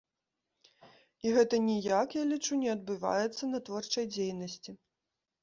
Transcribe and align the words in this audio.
І 1.25 1.33
гэта 1.35 1.59
ніяк, 1.65 2.07
я 2.21 2.23
лічу, 2.31 2.57
не 2.63 2.69
адбіваецца 2.75 3.43
на 3.53 3.63
творчай 3.69 4.05
дзейнасці. 4.17 4.71